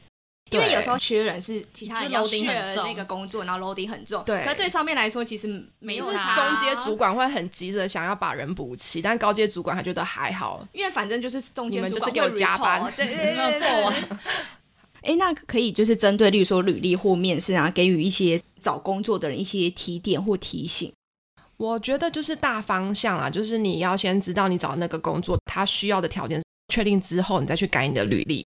[0.52, 5.48] 因为有时候缺人是其他人要就是 loading 很那个工作，然后 loading 很重，对可是对上面来说其实
[5.80, 10.64] 没就是有中阶主，管会很急着想要把人补齐，但高阶主管他觉得还好。
[10.72, 13.94] 因为反正就是中间主管就是给我会加班对对对， 没有对做完。
[15.04, 20.92] 哎，那可以就是针对，例如说履历或面试啊，给予一些找工作的人一些提点或提醒。
[21.58, 26.42] 我觉得就是大方向啦，就是你要先知道你找那个工作他需要的条件，
[26.74, 28.46] 确定之后，你再去改你的履历。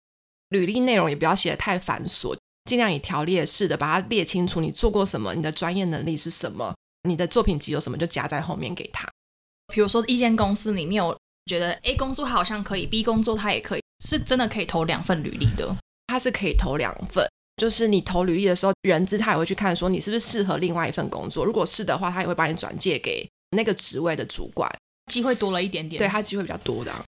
[0.49, 2.35] 履历内容也不要写的太繁琐，
[2.65, 6.73] 尽量以条列式的把它列清楚，你做过什么，你的专业能力是什么，
[7.09, 9.07] 你的作品集有什么，就夹在后面给他。
[9.73, 15.75] 比如说一间公司里面我觉得 A 工作好像可以，B 工作他也可以，是真的可以投两份履历的。
[16.07, 17.25] 它是可以投两份，
[17.57, 24.69] 就是你投履历的时候，人资他也会去看说你是不是适合另外一份工作，如果是的话，他也会把你转介给那个职位的主管，
[25.11, 27.03] 机会多了一点点，对他机会比较多的啊、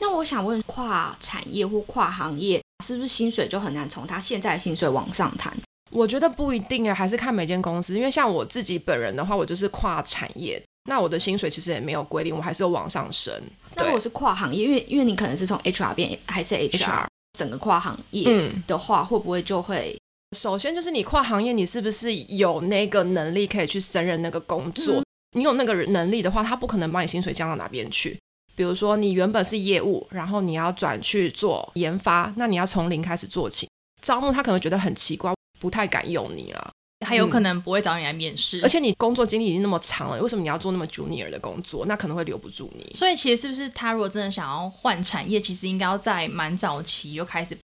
[0.00, 5.52] 那我想问，跨产业或跨行业，是不是薪水就很难从他现在的薪水往上谈？
[5.90, 7.94] 我觉得不一定啊，还是看每间公司。
[7.94, 13.32] 因为像我自己本人的话，我就是跨产业，那我的薪水其实也没有规定，我还是有往上升。
[13.76, 19.96] 那如果是跨行业，因为因为你可能是从 HR 变还是 HR，整个跨行业的话，会不会就会？
[20.36, 25.02] 首先就是你跨行业，你是不是有那个能力可以去胜任那个工作？
[25.36, 28.18] 你有那个能力的话，他不可能把你薪水降到哪边去。
[28.56, 33.68] 比如说你原本是业务，然后你要转去做研发，那你要从零开始做起。
[34.02, 36.70] 招募他可能觉得很奇怪，不太敢用你了。
[37.06, 41.86] 还有可能不会找你来面试，而且你工作经历已经那么长了，为什么你要做那么 junior 的工作？
[41.86, 42.92] 那可能会留不住你。
[42.94, 47.56] 所以其实是不是他如果真的想要换产业，其实应该要在蛮早期就开始，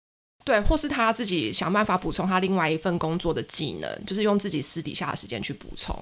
[0.45, 5.97] 对，或是他自己想办法补充他另外一份工作的技能，就是用自己私底下的时间去补充。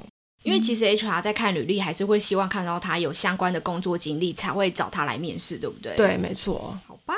[0.45, 5.95] 因为其实 HR 在看履历，还是会希望看到他有相关的工作经历，才会找他来面试，对不对？
[5.97, 6.79] 对，没错。
[6.87, 7.15] 好吧，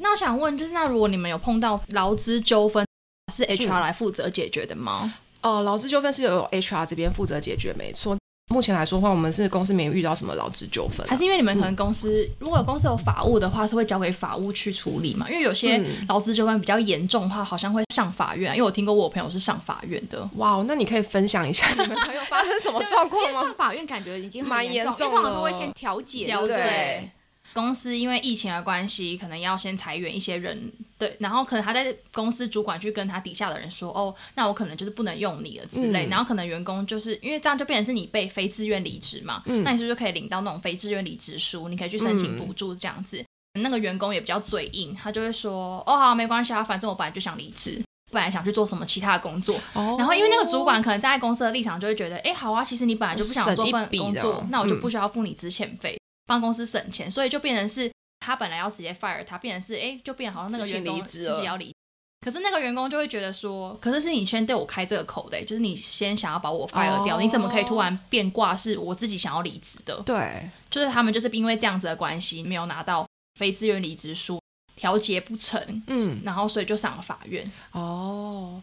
[0.00, 2.86] 那我想问，就是那如果你们有碰到劳资纠纷，
[3.34, 5.12] 是 HR 来负责解决的吗？
[5.42, 8.16] 哦，劳资纠纷是由 HR 这边负责解决，没错。
[8.52, 15.30] 目前来说的话，我们是公司没有遇到什么劳资纠纷，还是因为你们可能公司如果有公司有法务的话，是会交给法务去处理嘛？
[15.30, 18.52] 因为有些劳资纠纷比较严重的话，好像会上法院。
[18.56, 20.28] 因为我听过我朋友是上法院的。
[20.34, 23.40] 哇，那你可以分享一下你们朋友发生什么 状况吗？
[23.40, 27.08] 上法院感觉已经蛮严重了，都会先调解，调解。
[27.52, 41.68] 公司因为疫情的关系，可能要先裁员一些人，对，然后可能他在公司主管去跟他底下的人说，哦，那我可能就是不能用你了之类，然后可能员工就是因为这样就变成是你被非自愿离职嘛，那你是不是可以领到那种非自愿离职书？
[41.68, 43.24] 你可以去申请补助这样子。
[43.54, 47.82] 那个员工也比较嘴硬，他就会说，哦好，没关系啊，反正我本来就想离职，
[48.12, 49.58] 本来想去做什么其他的工作。
[49.74, 55.99] 然后因为那个主管可能站在公司的立场就会觉得，哎，好啊，其实你本来就不想做份工作，那我就不需要付你资遣费。
[56.30, 61.74] 帮公司省钱，所以就变成是他本来要直接 fire 他，变成是哎，就变好像那个员工自己要离。
[62.20, 70.00] 可是那个员工就会觉得说，可是是你先对我开这个口的，就是你先想要把我 fire 掉，你怎么可以突然变卦是我自己想要离职的？
[70.06, 73.04] 对，就是他们就是因为这样子的关系，没有拿到
[73.40, 74.40] 非自愿离职书，
[74.76, 77.50] 调解不成，嗯，然后所以就上了法院。
[77.72, 78.62] 哦，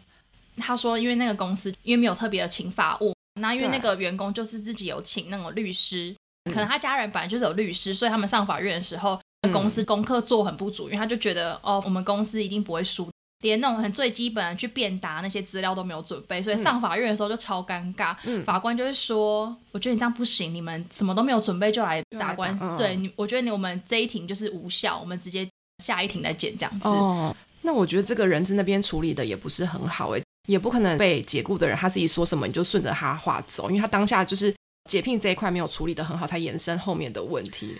[0.56, 6.16] 他说因为那个公司因为没有特别的请法务，那因为那个员工就是自己有请那种律师。
[6.50, 9.20] 可能他家人本来就是有律师，所以他们上法院的时候，
[9.54, 13.10] 公司功课做很不足，因为他就觉得哦，我们公司一定不会输，
[13.44, 18.16] 连那种很最基本的去辩答那些资料都没有准备，所以上法院的时候就超尴尬。
[18.44, 25.48] 法官就会说，我觉得你这样不行，你们什么都没有准备就来打官司，对你，我觉得你我们这一庭就是无效，我们直接
[25.84, 26.88] 下一庭再见这样子。
[26.90, 34.54] 哦，那我觉得这个人质那边处理的也不是很好哎，也不可能被解雇的人他自己说什么你就顺着他话走，因为他当下就是。
[34.88, 37.78] 解聘这一块没有处理的很好，才延伸后面的问题。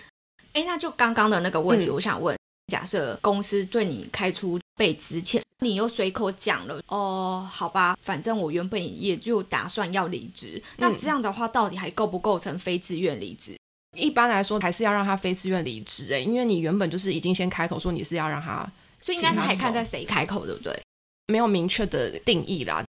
[0.52, 10.62] 哎，那就刚刚的那个问题，我想问：假设公司对你开出被资遣，你又随口讲了，哦，好吧，反正我原本也就打算要离职。
[10.76, 13.56] 那这样的话，到底还构不构成非自愿离职？
[13.96, 16.12] 一般来说，还是要让他非自愿离职。
[16.12, 20.78] 哎，因为你原本就是已经先开口说你是要让他，所以应该是还看在谁开口，对不对？
[21.26, 22.84] 没有明确的定义啦。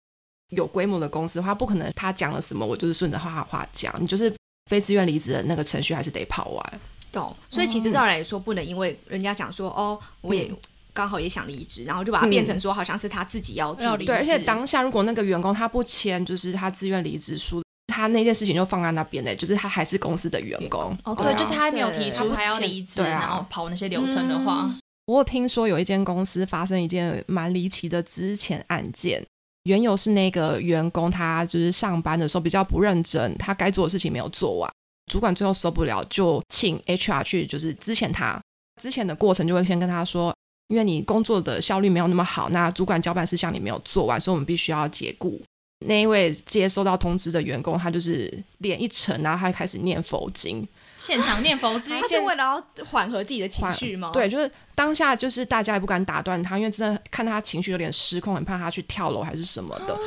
[0.50, 3.94] 有规模的公司的话，不可能他讲了什么，我就是顺着他话讲。
[4.00, 4.34] 你就是
[4.70, 6.82] 非自愿离职的那个程序，还是得跑完。
[7.12, 7.36] 懂。
[7.50, 10.52] 所以其实照来说，不能因为人家讲说，哦，我也
[10.94, 14.12] 刚好也想离职，然后就把它变成说，好像是他自己要要离职。
[14.12, 20.98] 对，而且当下如果那个员工他不签，就是他自愿离职书，他那件事情就放在那边的，就是他还是公司的员工。
[21.04, 24.76] 哦，对，就是他没有提出他要离职，然后跑那些流程的话。
[25.06, 29.24] 我听说有一间公司发生一件蛮离奇的之前案件。
[29.64, 34.72] 缘由是那个员工他就是上班的时候比较不认真，他该做的事情没有做完，
[35.12, 38.40] 主管最后受不了，就请 HR 去就是之前他
[38.82, 40.34] 之前的过程就会先跟他说，
[40.70, 45.42] 因为你工作的效率没有那么好，那主管交办事项你没有做完，所以我们必须要解雇。
[45.86, 50.68] 那一位接收到通知的员工，他就是脸一沉，然后他开始念佛经。
[51.00, 54.12] 现场念佛经，是为了要缓和自己的情绪吗？
[54.14, 59.98] 对，就是当下就是大家也不敢打断他，因为真的看他情绪有点失控，很怕他去跳楼还是什么的。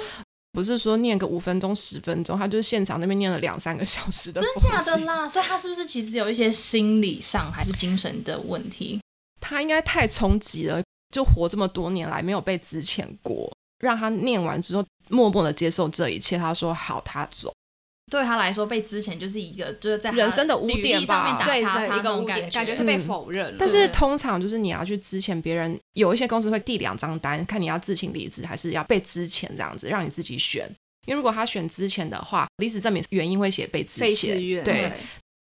[0.53, 4.43] 不是说念个五分钟、十分钟，他就是现场那边念了两三个小时的。
[4.43, 5.27] 真假的啦？
[5.27, 9.01] 所以他是不是其实有一些心理上还是精神的问题？
[9.41, 16.37] 他应该太冲击了，就活这么多年来没有被之前过，让他念完之后默默的接受这一切。
[16.37, 17.51] 他说好，他走。
[18.11, 23.57] 对他来说，被之前就是一个就是在人生的污点吧，对一个污点感觉是被否认了。
[23.59, 30.69] 但是通常就是你要去之前别人，有一些公司会递两张单，看你要自请离职还是要被之前这样子，让你自己选。
[31.07, 34.93] 因为如果他选之前的话，离职证明原因会写被之前，对，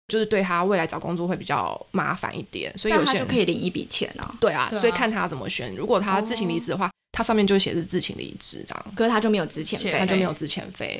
[0.09, 2.73] 就是对他未来找工作会比较麻烦一点。
[2.79, 4.35] 所以有些就可以领一笔钱啊。
[4.41, 5.75] 对啊，所以看他怎么选。
[5.75, 6.91] 如果他自行离职的话。
[7.13, 10.99] 他上面就会写是自请离职这样，可是他就没有资遣钱费，他就没有资遣费。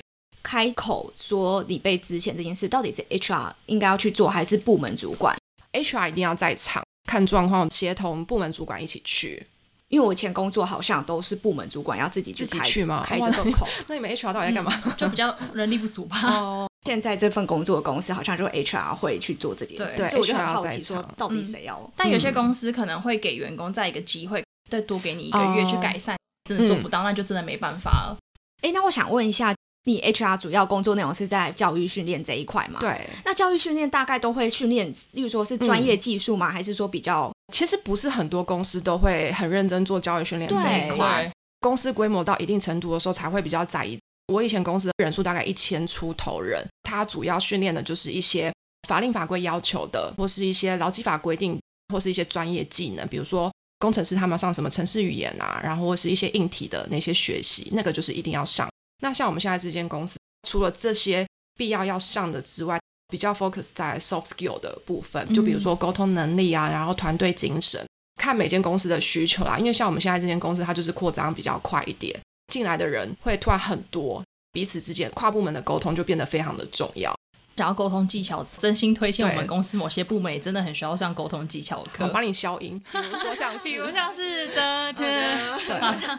[0.51, 5.37] 开口说你被资遣这件事，到底是 HR 应该要去做，还是部门主管
[5.73, 9.47] ？HR 一定要在场，看状况协同部门主管一起去。
[9.87, 13.65] 因为我以前工作好像都是部门主管要自己去开自己去吗开哇这个口。
[13.87, 14.73] 那你 们 HR 到底在干嘛？
[14.97, 16.19] 就比较人力不足吧。
[16.27, 21.89] 哦，现在这份工作的公司好像就 HR 会去做这件事，对所以我就很 HR 好奇，说到底谁要？
[21.97, 26.17] 但有些公司可能会给员工再一个机会，再多给你一个月哦去改善，
[26.49, 28.17] 真的做不到，那就真的没办法了。
[28.63, 29.55] 哎、那我想问一下，
[29.91, 32.79] 你 HR 主要工作内容是在教育训练这一块嘛？。
[32.79, 36.51] 对，那教育训练大概都会训练，例如说是专业技术吗？
[36.51, 43.99] 还是说比较其实不是很多公司都会很认真做教育训练这一块，公司规模到一定程度的时候才会比较在意。
[44.33, 48.53] 我以前公司的人数大概一千出头人，他主要训练的就是一些
[48.87, 51.61] 法令法规要求的，或是一些劳基法规定，
[51.93, 58.70] 或是一些专业技能，比如说工程师他们上什么程式语言啊，然后或是一些硬体的那些学习，那个就是一定要上。
[59.01, 61.27] 那像我们现在这间公司，除了这些
[61.59, 67.85] 必要要上的之外，比较 focus 在 soft skill 的部分，就比如说沟通能力啊，然后团队精神，
[68.21, 69.59] 看每间公司的需求啦。
[69.59, 72.19] 因为像我们现在这间公司，它就是扩张比较快一点，
[72.53, 77.15] 进来的人会突然很多，彼此之间跨部门的沟通就变得非常的重要。
[77.57, 86.19] 想要沟通技巧，真心推荐我们公司某些部门也真的很需要上沟通技巧我课，帮你消音，比如说像 比如像是的的，马上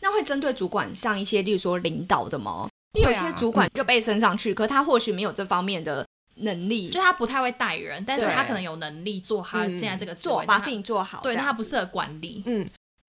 [0.00, 2.68] 那会针对主管上一些，例如说领导的吗？
[2.94, 6.06] 因为有些主管就被升上去，可他或许没有这方面的
[6.36, 12.42] 能力就他不太会带人，但是他可能有能力做他嗯现在这个做把事情做好，对，他不适合管理。
[12.46, 12.66] 嗯，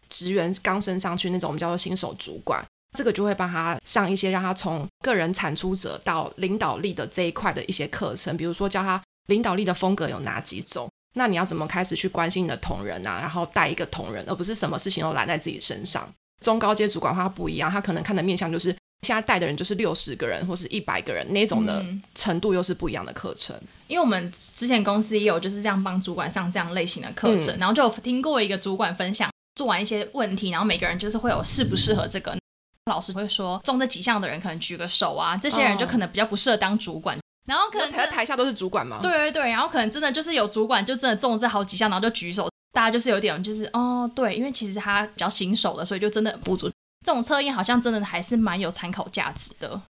[0.09, 2.61] 职员刚升上去那种，我们叫做新手主管，
[2.97, 10.89] 这个就会帮他上一些让他从个人产出者到领导力的这一块的一些课程，比如说教他领导力的风格有哪几种。
[11.13, 16.07] 那你要怎么开始去关心你的同仁啊，然后带一个同仁，而不是什么事情都揽在自己身上。
[16.43, 23.55] 中高阶主管的话他不一样，他可能看的面向就是现在带的人就是六十个人或是一百个人那种的嗯程度，又是不一样的课程。
[23.87, 32.37] 因为我们之前公司也有就是这样帮主管上这样类型的课程，嗯然后就有听过一个主管分享，做完一些问题，然后每个人就是会有适不适合这个，
[32.91, 38.99] 老师会说中这几项的人可能举个手啊，这些人就可能比较不适合当主管，然后可能台台下都是主管吗？
[39.01, 46.69] 对对对，然后可能真的就是有主管就真的中了这好几项，然后就举手，大家就是有点就是哦对，因为其实他比较新手的，所以就真的很不足。
[47.03, 49.81] 这种测验好像真的还是蛮有参考价值的。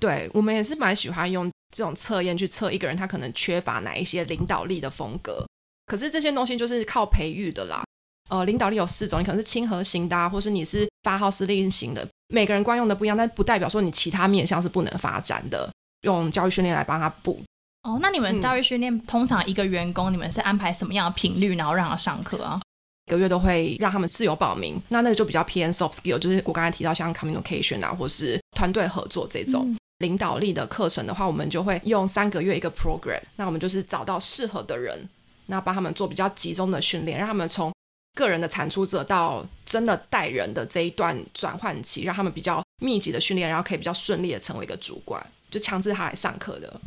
[0.00, 5.44] 对我们也是蛮喜欢用这种测验去测一个人他可能缺乏哪一些领导力的风格。
[5.86, 7.82] 可是这些东西就是靠培育的啦。
[8.28, 15.68] 呃，领导力有四种，你可能是亲和型的、啊，或是你是发号施令型的，每个人惯用的不一样，但不代表说你其他面向是不能发展的。
[16.02, 17.42] 用教育训练来帮他补。
[17.86, 22.60] 哦，那你们嗯教育训练、通常一个员工，你们是安排什么样的频率，然后让他上课啊？
[23.06, 29.70] 一个月都会让他们自由报名，那那个就比较偏 soft skill，就是我刚才提到像 communication 啊，或是团队合作这种。
[29.70, 35.08] 嗯领导力的课程的话，我们就会用三个月一个 program，那我们就是找到适合的人，
[35.46, 37.72] 那帮他们做比较集中的训练，让他们从
[38.14, 46.78] 个人的产出者到真的带人的这一段转换期，让他们比较密集的训练，然后可以比较顺利的成为一个主管，就强制他来上课的。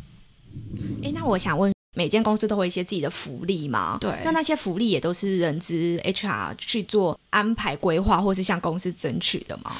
[1.02, 3.98] 哎，那我想问，每间公司都会有一些自己的福利吗？
[4.00, 9.76] 对那那些福利也都是人资 HR 去做安排规划，或是向公司争取的吗？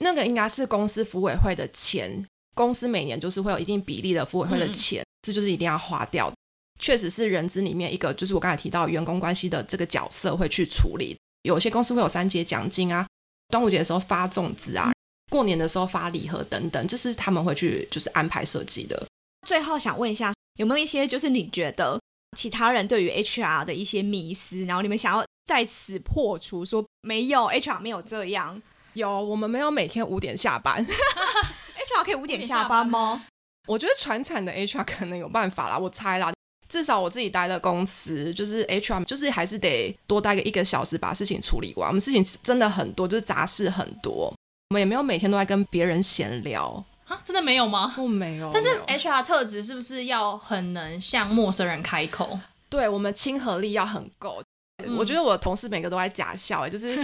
[0.00, 6.36] 那个应该是公司服委会的钱，公司每年就是会有一定比例的服委会的钱，这就是一定要花掉的。
[6.78, 11.16] 确实是人资里面一个，就是我刚才提到员工关系的这个角色会去处理。
[11.42, 13.06] 有些公司会有三节奖金啊，
[13.48, 14.92] 端午节的时候发粽子啊，
[15.30, 19.06] 过年的时候发礼盒等等，这是他们会去就是安排设计的。
[19.46, 21.98] 最后想问一下，有没有一些就是你觉得
[22.36, 28.60] 其他人对于 HR 的一些迷思，然后你们想要在此破除，说没有 HR 没有这样
[28.94, 30.84] 有，我们没有每天五点下班。
[30.84, 33.26] HR 可以五点下班吗？
[33.68, 36.32] 我觉得传产的 HR 可能有办法啦，我猜啦。
[36.68, 41.86] 至少我自己待的公司，就是 HR，就是还是得多待个一个小时把事情处理完。
[41.88, 44.34] 我们事情真的很多，就是杂事很多，
[44.70, 46.84] 我们也没有每天都在跟别人闲聊。
[47.26, 47.92] 啊，真的没有吗？
[47.98, 52.38] 我没有，但是 HR 特质是不是要很能向陌生人开口？
[52.68, 54.42] 对我们亲和力要很够。
[54.84, 56.94] 嗯我觉得我的同事每个都在假笑、欸，就是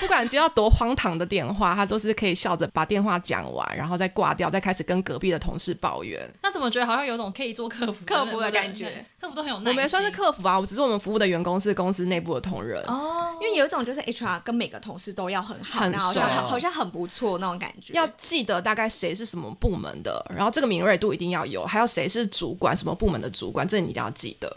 [0.00, 6.28] 不管接到多荒唐的电话，他都是可以笑着把电话讲完，然后再挂掉，再开始跟隔壁的同事抱怨。
[6.42, 9.04] 那怎么觉得好像有种可以做客服客服的感觉？
[9.20, 9.70] 客服都很有耐心。
[9.70, 12.82] 我们也算是客服啊，我只是我们服务的员工是公司内部的同仁。
[12.84, 17.94] 哦，因为有一种就是 HR 跟每个同事都要很好，很好像好像很不错那种感觉。
[17.94, 24.54] 要记得大概谁是什么部门的，然后这个敏锐度一定要有，还有谁是主管，什么部门的主管，这你一定要记得。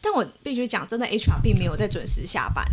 [0.00, 2.64] 但我必须讲，真的 HR 并没有在准时下班。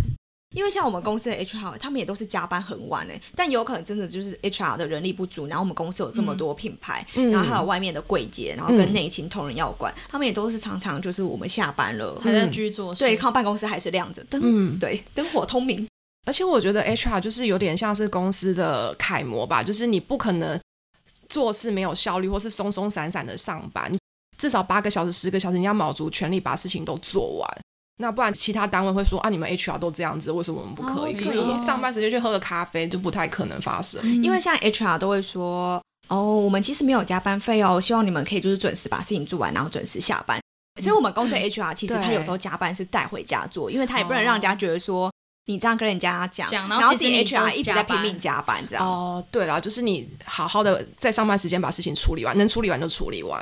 [0.55, 13.03] 因为像我们公司的 HR，他们也都是加班很晚哎，但有可能真的就是 HR 的人力不足，然后我们公司有这么多品牌，嗯然后还有外面的柜姐，然后跟内勤同仁要管，他们也都是常常就是我们下班了，还在继续做事。
[13.03, 15.85] 对，靠办公室还是亮着灯，嗯，对，灯火通明。
[16.25, 20.59] 而且我觉得 HR 就是有点像是公司的楷模吧，就是你不可能
[21.27, 23.91] 做事没有效率，或是松松散散的上班，
[24.37, 27.61] 至少八个小时、十个小时，你要卯足全力把事情都做完。
[27.97, 31.13] 那不然其他单位会说啊，你们 HR 都这样子，为什么我们不可以？
[31.13, 34.01] 哦可以可以上班时间去喝个咖啡，就不太可能发生。
[34.03, 40.39] 嗯因为像 HR 都会说，哦，我们其实没有加班费哦，希望你们可以就是准时把事情做完，然后准时下班。
[40.81, 45.09] 所以，我们公司的 HR 其实他有时候加班是带回家做，因为他也不能让人家觉得说
[45.45, 48.85] 你这样跟人家讲，然后自己 HR 一直在拼命加班这样。
[48.85, 53.41] 哦，对了，就是你好好的在上班时间把事情处理完，能处理完就处理完。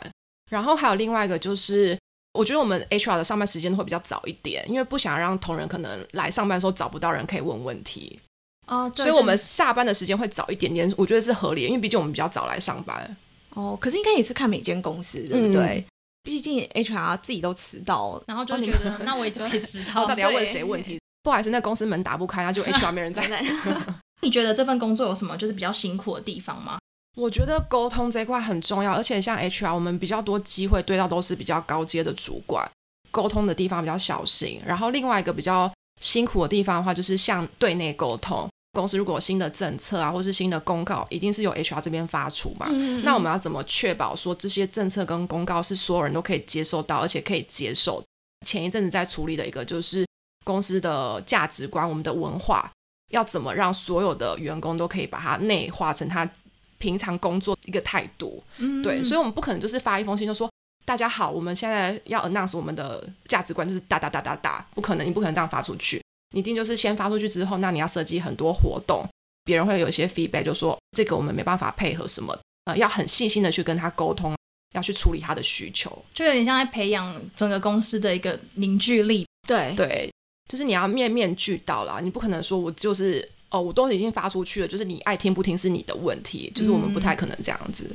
[0.51, 1.97] 然后还有另外一个就是，
[2.33, 8.19] 我觉得我们 HR 的上班时间会比较早一点，因为不想让同仁可能来上班的时候找不到人可以问问题，
[8.67, 13.15] 哦，对所以我们下班的时间会早一点点，我觉得是合理的，因为毕竟我们比较早来上班。
[13.51, 15.85] 哦，可是应该也是看每间公司，对不对？
[16.23, 20.05] 毕竟 HR 自己都迟到，然后就觉得，那我也就可以迟到。
[20.07, 20.99] 到底要问谁问题？
[21.21, 23.45] 不好意思，那公司门打不开，那就 HR 没人在。
[24.23, 26.79] 你觉得这份工作有什么就是比较辛苦的地方吗？
[27.15, 32.67] 我觉得沟通这一块很重要，而且像 HR，我们比较多机会对到都是比较高阶的主管，
[33.11, 34.59] 沟通的地方比较小心。
[34.65, 42.67] 然后另外一个比较辛苦的地方的话，就是像对内沟通，公司如果有新的政策啊，或是新的公告，一定是由 HR 这边发出嘛。
[42.71, 48.03] 嗯那我们要怎么确保说这些政策跟公告是所有人都可以接受到，而且可以接受？
[48.45, 50.03] 前一阵子在处理的一个就是
[50.43, 52.69] 公司的价值观，我们的文化
[53.11, 56.27] 要怎么让所有的员工都可以把它内化成他
[56.83, 58.43] 平常工作一个态度。
[58.57, 60.49] 嗯对，所以我们不可能就是发一封信就说。
[60.85, 66.03] 大家好，我们现在要 announce 我们的价值观就是哒哒哒哒哒，不可能，你不可能这样发出去，
[66.35, 69.07] 你一定就是先发出去之后，那你要设计很多活动，
[69.45, 74.35] 别人会有一些 feedback，就说这个我们没办法配合什么，呃，要很细心的去跟他沟通，
[74.75, 75.89] 要去处理他的需求。
[76.13, 79.25] 就有点像在培养整个公司的一个凝聚力。
[79.47, 80.11] 对对，
[80.49, 87.87] 就是你要面面俱到啦，你不可能说我就是哦，我都已经发出去了，就是你爱听不听是你的问题，就是我们不太可能这样子。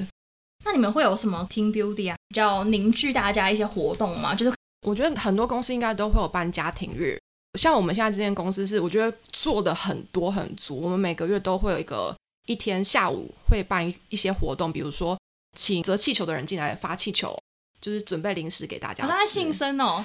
[0.65, 4.35] 那你们会有什么 team building 啊，比较凝聚大家一些活动吗？
[4.35, 4.57] 就是
[4.87, 7.21] 我觉得很多公司应该都会有办家庭日，
[7.59, 10.81] 像我们现在这间公司是，我觉得做的很多很足。
[10.81, 15.19] 我们每个月都会有一个一天下午会办一一些活动，比如说
[15.57, 17.37] 请折气球的人进来发气球，
[17.81, 19.31] 就是准备零食给大家好像在吃。
[19.33, 20.05] 庆生哦，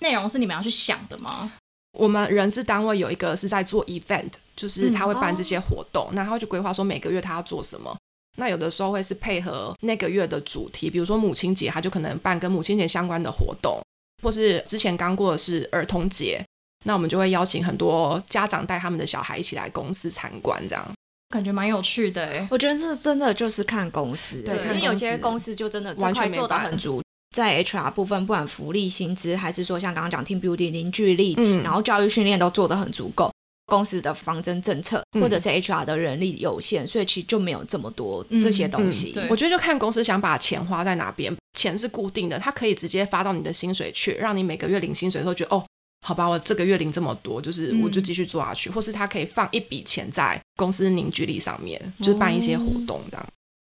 [0.00, 1.52] 内容是你们要去想的吗？
[1.98, 7.96] 我们人事单位有一个是在做 event，就是他会办哦这些活动，那他会去规划说每个月他要做什么。
[8.38, 13.78] 那有的时候会是配合那个月的主题，比如说母亲节，他就可能办跟母亲节相关的活动，
[14.22, 16.42] 或是之前刚过的是儿童节，
[16.84, 20.90] 那我们就会邀请很多家长带他们的小孩一起来公司参观，这样。
[21.28, 22.46] 感觉蛮有趣的哎。
[22.50, 27.02] 我觉得这真的就是看公司，对因为有些公司就真的这完全块做的很足。
[27.34, 33.31] 在 HR 部分，不管福利、薪资，还是说像刚刚讲 team building 凝聚力，嗯然后教育训练都做得很足够。
[33.72, 39.12] 公司的方针政策，嗯或者是 HR 的人力有限，所以其实就没有这么多嗯这些东西。
[39.12, 45.64] 对我觉得就看公司想把钱花在哪边，钱是固定的，它可以直接发到你的薪水去，让你每个月领薪水的时候觉得哦，
[46.06, 53.26] 好吧，我这个月领这么多，就是嗯我就继续做下去，或是他可以放一笔钱在公司凝聚力上面，就是办一些活动这样。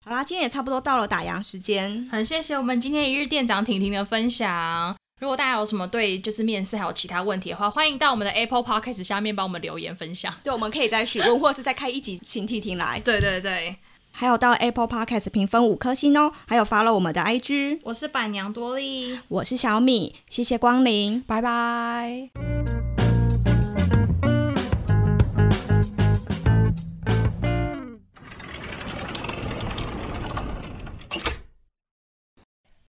[0.03, 2.05] 好啦，今天也差不多到了打烊时间。
[2.11, 4.93] 很谢谢我们今天一日店长婷婷的分享。
[5.21, 10.33] 如果大家有什么对就是面试还有其他问题的话，欢迎到我们的 Apple Podcast 下面帮我们留言分享。
[10.43, 12.99] 对，我们可以再询问，或者是再开一集请听听来。
[12.99, 13.77] 对对对，
[14.11, 17.79] 还有到 Apple Podcast 评分五颗星哦，还有 follow 我们的 IG。
[17.83, 19.17] 我是板娘多莉。
[19.29, 21.21] 我是小米，谢谢光临。
[21.21, 22.74] 拜拜。